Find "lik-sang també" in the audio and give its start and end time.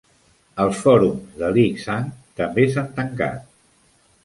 1.59-2.67